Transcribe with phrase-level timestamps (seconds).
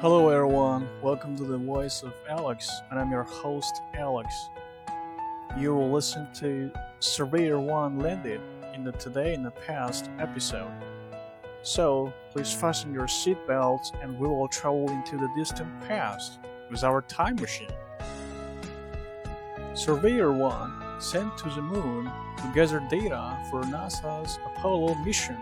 [0.00, 0.88] Hello, everyone.
[1.02, 4.48] Welcome to the Voice of Alex, and I'm your host, Alex.
[5.58, 8.40] You will listen to Surveyor 1 Landed
[8.72, 10.72] in the Today in the Past episode.
[11.60, 16.38] So, please fasten your seatbelts and we will travel into the distant past
[16.70, 17.68] with our time machine.
[19.74, 25.36] Surveyor 1 sent to the moon to gather data for NASA's Apollo mission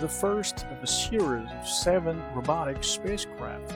[0.00, 3.74] the first of a series of seven robotic spacecraft.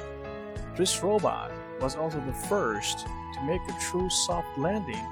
[0.76, 5.04] This robot was also the first to make a true soft landing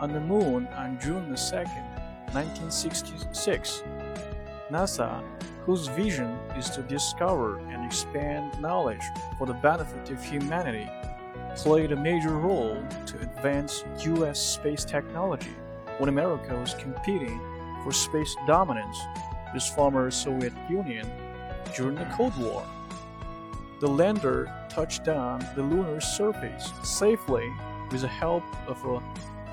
[0.00, 3.82] on the moon on June 2, 1966.
[4.70, 5.24] NASA,
[5.64, 9.02] whose vision is to discover and expand knowledge
[9.38, 10.88] for the benefit of humanity,
[11.56, 12.76] played a major role
[13.06, 14.38] to advance U.S.
[14.38, 15.56] space technology
[15.98, 17.40] when America was competing
[17.82, 18.98] for space dominance
[19.54, 21.10] with former Soviet Union
[21.76, 22.64] during the Cold War.
[23.80, 27.48] The lander touched down the lunar surface safely
[27.90, 29.02] with the help of a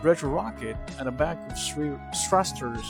[0.02, 1.58] retro rocket and a bank of
[2.28, 2.86] thrusters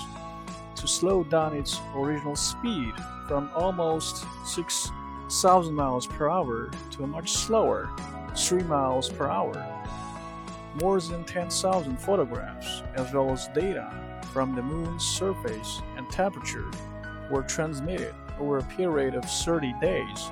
[0.75, 2.93] to slow down its original speed
[3.27, 7.89] from almost 6,000 miles per hour to a much slower
[8.35, 9.53] 3 miles per hour.
[10.81, 16.69] More than 10,000 photographs, as well as data from the moon's surface and temperature,
[17.30, 20.30] were transmitted over a period of 30 days.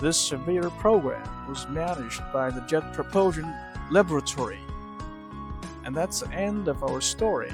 [0.00, 3.52] This severe program was managed by the Jet Propulsion
[3.90, 4.60] Laboratory.
[5.84, 7.52] And that's the end of our story.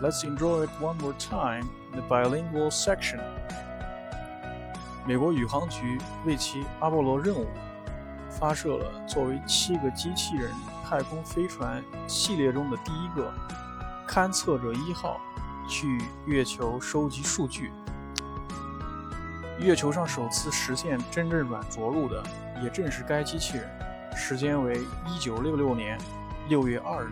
[0.00, 3.20] Let's enjoy it one more time in the bilingual section.
[5.04, 7.48] 美国宇航局为其阿波罗任务
[8.30, 10.50] 发射了作为七个机器人
[10.88, 13.32] 太空飞船系列中的第一个
[14.06, 15.20] 勘测者一号
[15.67, 17.71] 去月球收集数据。
[19.59, 22.23] 月球上首次实现真正软着陆的，
[22.63, 23.69] 也正是该机器人。
[24.15, 25.99] 时间为一九六六年
[26.47, 27.11] 六月二日。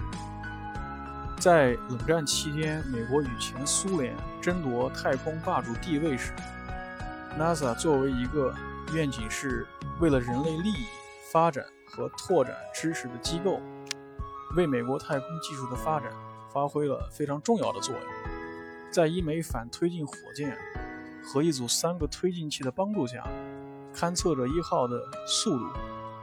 [1.39, 6.31] 在冷战期间，美国与前苏联争夺太空霸主地位时
[7.37, 8.53] ，NASA 作为一个
[8.93, 9.67] 愿景是
[9.99, 10.85] 为了人类利益
[11.31, 13.59] 发展和拓展知识的机构，
[14.55, 16.11] 为美国太空技术的发展
[16.51, 18.24] 发挥了非常重要的作用。
[18.91, 20.57] 在一枚反推进火箭
[21.23, 23.27] 和一组三个推进器的帮助下，
[23.93, 25.65] 勘测者一号的速度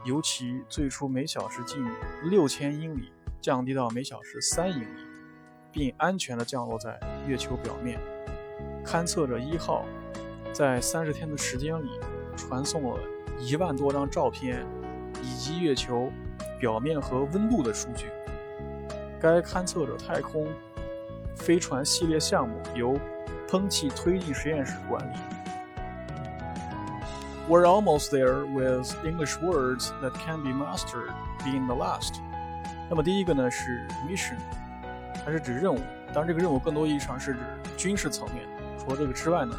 [0.04, 1.84] 由其最初每小时近
[2.24, 5.06] 六千英里降低到每小时三英里，
[5.70, 8.00] 并安全地降落在月球表面。
[8.84, 9.84] 勘测者一号
[10.52, 11.90] 在三十天的时间里
[12.36, 12.98] 传送了
[13.38, 14.66] 一万多张照片
[15.22, 16.10] 以及月球
[16.58, 18.06] 表面和温度的数据。
[19.20, 20.48] 该勘测者太空。
[21.34, 22.98] 飞船系列项目由
[23.48, 25.16] 喷气推进实验室管理。
[27.48, 31.10] We're almost there with English words that can be mastered
[31.44, 32.20] being the last。
[32.88, 34.36] 那么第一个呢是 mission，
[35.24, 35.80] 它是指任务，
[36.14, 37.40] 当然这个任务更多意义上是指
[37.76, 38.46] 军事层面。
[38.78, 39.54] 除了这个之外呢，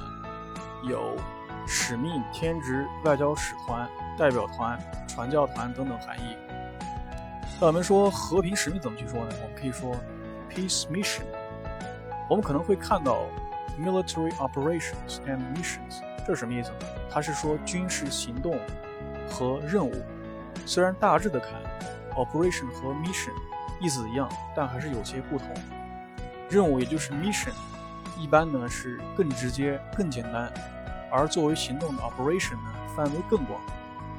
[0.90, 1.18] 有
[1.68, 6.38] 使命、天职、外交使团、代表团、传教团等等含义。
[7.60, 9.36] 那我们说和平使命怎么去说呢？
[9.44, 9.96] 我们可以说
[10.50, 11.24] peace mission。
[12.34, 13.28] 我们可能会看到
[13.80, 16.78] military operations and missions，这是什么意思呢？
[17.12, 18.58] 它是说军事行动
[19.30, 19.94] 和任务。
[20.66, 21.52] 虽然大致的看
[22.16, 23.30] ，operation 和 mission
[23.80, 25.48] 意思一样，但还是有些不同。
[26.50, 27.52] 任务也就是 mission，
[28.18, 30.48] 一般呢是更直接、更简单；
[31.12, 33.62] 而作为行动的 operation 呢，范围更广，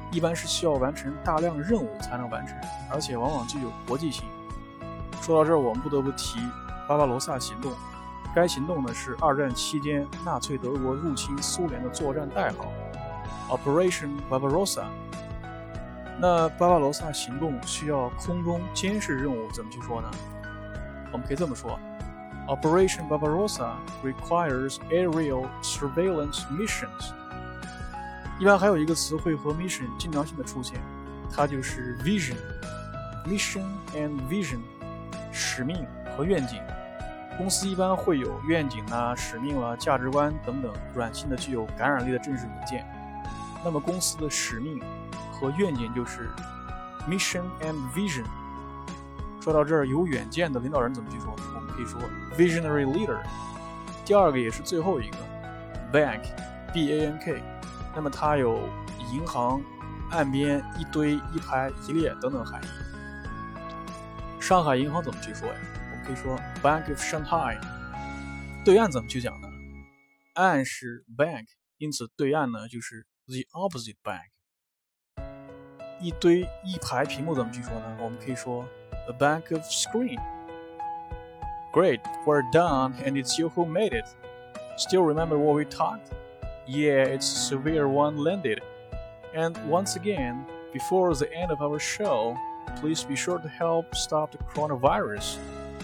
[0.09, 2.55] 一般是需要完成大量任务才能完成，
[2.89, 4.23] 而且往往具有国际性。
[5.21, 6.39] 说到这儿，我们不得不提
[6.87, 7.73] 巴巴罗萨行动。
[8.35, 12.69] 该行动呢是二战期间纳粹德国入侵苏联的作战代号
[13.49, 14.83] ，Operation Barbarossa。
[16.19, 20.11] 那巴巴罗萨行动需要空中监视任务，怎么去说呢？
[21.13, 21.79] 我们可以这么说
[22.47, 23.71] ：Operation Barbarossa
[24.03, 27.13] requires aerial surveillance missions。
[28.37, 30.77] 一般还有一个词汇和 mission 经常性的出现，
[31.33, 33.63] 它就是 vision，mission
[33.93, 34.59] and vision，
[35.31, 35.87] 使命
[36.17, 36.59] 和愿景。
[37.37, 42.85] 公司一般会有愿景啊、使命啊、价值观等等软性的、具有感染力的正式文件。
[43.63, 44.81] 那么公司的使命
[45.31, 46.29] 和愿景就是
[47.09, 48.23] mission and vision。
[49.41, 51.35] 说到这儿，有远见的领导人怎么去说？
[51.55, 51.99] 我们可以说
[52.37, 53.19] visionary leader。
[54.05, 55.17] 第二个也是最后一个
[55.91, 57.43] bank，b a n k。
[57.95, 58.59] 那么它有
[59.11, 59.61] 银行、
[60.09, 62.67] 岸边一堆、一排、一列等等含义。
[64.39, 65.55] 上海银行怎么去说呀？
[66.04, 67.58] 可以说 Bank of Shanghai，
[68.64, 69.48] 对岸怎么去讲呢？
[70.34, 71.46] 岸是 bank，
[71.78, 74.30] 因此对岸呢就是 the opposite bank。
[76.00, 77.98] 一堆一排屏幕怎么去说呢？
[78.00, 78.66] 我们可以说
[79.08, 84.06] a bank of screen。Great, we're done, and it's you who made it.
[84.76, 86.10] Still remember what we talked?
[86.66, 88.60] Yeah, it's a severe one landed.
[89.34, 92.36] And once again, before the end of our show,
[92.80, 95.38] please be sure to help stop the coronavirus,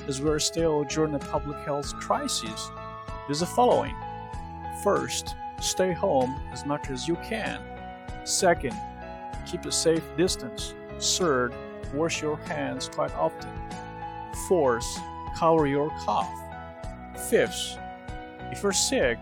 [0.07, 2.69] as we are still during a public health crisis.
[3.30, 3.95] Is the following:
[4.83, 7.62] First, stay home as much as you can.
[8.24, 8.75] Second,
[9.45, 10.74] keep a safe distance.
[11.00, 11.53] Third,
[11.94, 13.50] wash your hands quite often.
[14.48, 15.00] Fourth,
[15.36, 16.30] cover your cough.
[17.30, 17.77] Fifth,
[18.51, 19.18] if you're sick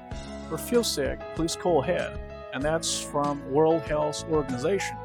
[0.51, 2.19] or feel sick, please call ahead.
[2.53, 4.97] And that's from World Health Organization.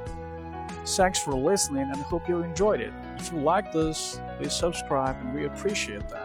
[0.86, 2.92] Thanks for listening and hope you enjoyed it.
[3.18, 6.23] If you like this, please subscribe and we appreciate that.